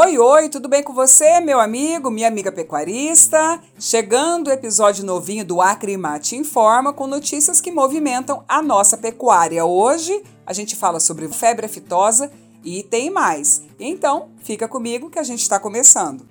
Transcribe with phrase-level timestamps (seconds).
[0.00, 3.60] Oi, oi, tudo bem com você, meu amigo, minha amiga pecuarista?
[3.80, 9.64] Chegando o episódio novinho do Acre Mate Informa com notícias que movimentam a nossa pecuária.
[9.64, 12.30] Hoje a gente fala sobre febre aftosa
[12.62, 13.62] e tem mais.
[13.76, 16.24] Então, fica comigo que a gente está começando.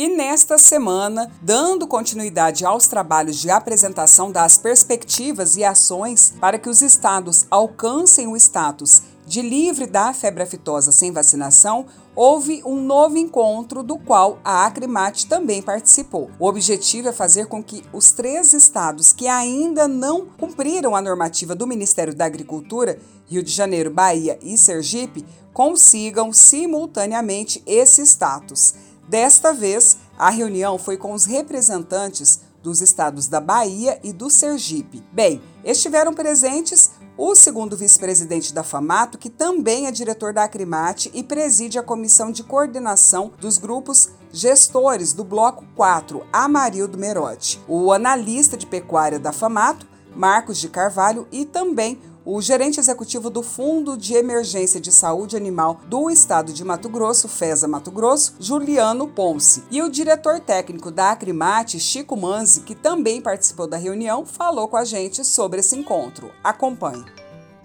[0.00, 6.70] E nesta semana, dando continuidade aos trabalhos de apresentação das perspectivas e ações para que
[6.70, 11.84] os estados alcancem o status de livre da febre aftosa sem vacinação,
[12.16, 16.30] houve um novo encontro do qual a Acrimate também participou.
[16.38, 21.54] O objetivo é fazer com que os três estados que ainda não cumpriram a normativa
[21.54, 28.74] do Ministério da Agricultura, Rio de Janeiro, Bahia e Sergipe, consigam simultaneamente esse status.
[29.10, 35.02] Desta vez, a reunião foi com os representantes dos estados da Bahia e do Sergipe.
[35.12, 41.24] Bem, estiveram presentes o segundo vice-presidente da FAMATO, que também é diretor da Acrimate e
[41.24, 48.56] preside a comissão de coordenação dos grupos gestores do Bloco 4, Amarildo Merotti, o analista
[48.56, 54.14] de pecuária da FAMATO, Marcos de Carvalho, e também o gerente executivo do Fundo de
[54.14, 59.64] Emergência de Saúde Animal do Estado de Mato Grosso, FESA Mato Grosso, Juliano Ponce.
[59.70, 64.76] E o diretor técnico da Acrimate, Chico Manzi, que também participou da reunião, falou com
[64.76, 66.30] a gente sobre esse encontro.
[66.44, 67.04] Acompanhe.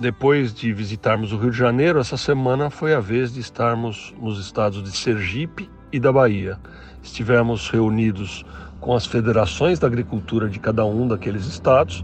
[0.00, 4.40] Depois de visitarmos o Rio de Janeiro, essa semana foi a vez de estarmos nos
[4.40, 6.58] estados de Sergipe e da Bahia.
[7.02, 8.44] Estivemos reunidos
[8.80, 12.02] com as federações da agricultura de cada um daqueles estados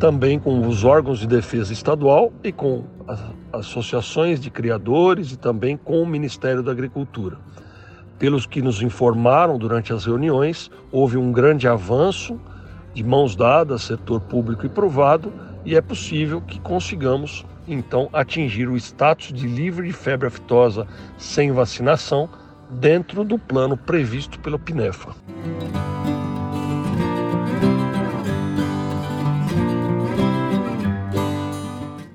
[0.00, 3.20] também com os órgãos de defesa estadual e com as
[3.52, 7.36] associações de criadores e também com o Ministério da Agricultura.
[8.18, 12.40] Pelos que nos informaram durante as reuniões, houve um grande avanço
[12.94, 15.30] de mãos dadas, setor público e privado,
[15.66, 20.86] e é possível que consigamos então atingir o status de livre de febre aftosa
[21.18, 22.26] sem vacinação
[22.70, 25.14] dentro do plano previsto pelo PINEFA.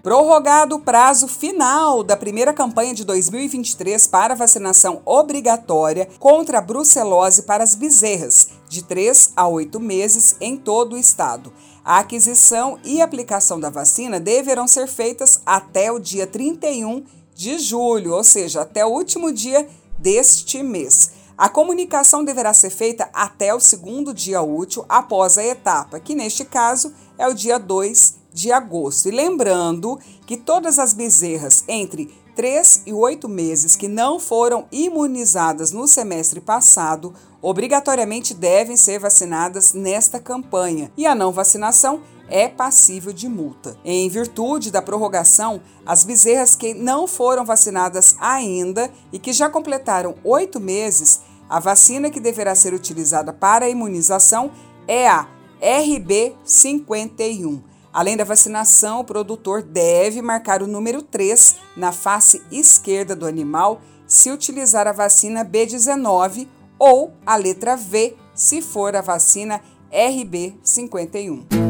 [0.06, 7.42] Prorrogado o prazo final da primeira campanha de 2023 para vacinação obrigatória contra a brucelose
[7.42, 11.52] para as bezerras, de 3 a 8 meses em todo o estado.
[11.84, 18.14] A aquisição e aplicação da vacina deverão ser feitas até o dia 31 de julho,
[18.14, 19.68] ou seja, até o último dia
[19.98, 21.25] deste mês.
[21.38, 26.46] A comunicação deverá ser feita até o segundo dia útil após a etapa, que neste
[26.46, 29.10] caso é o dia 2 de agosto.
[29.10, 32.06] E lembrando que todas as bezerras entre
[32.38, 39.74] 3 e 8 meses que não foram imunizadas no semestre passado obrigatoriamente devem ser vacinadas
[39.74, 43.78] nesta campanha e a não vacinação é passível de multa.
[43.84, 50.16] Em virtude da prorrogação, as bezerras que não foram vacinadas ainda e que já completaram
[50.24, 54.52] oito meses, a vacina que deverá ser utilizada para a imunização
[54.88, 55.28] é a
[55.62, 57.62] RB51.
[57.94, 63.80] Além da vacinação, o produtor deve marcar o número 3 na face esquerda do animal
[64.06, 66.48] se utilizar a vacina B19
[66.78, 71.65] ou a letra V se for a vacina RB51.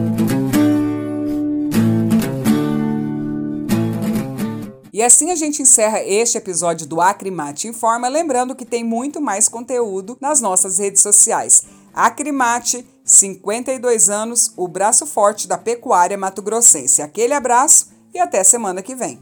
[4.96, 9.50] E assim a gente encerra este episódio do Acrimate Informa, lembrando que tem muito mais
[9.50, 11.64] conteúdo nas nossas redes sociais.
[11.94, 17.02] Acrimate, 52 anos, o braço forte da pecuária mato-grossense.
[17.02, 19.22] Aquele abraço e até semana que vem.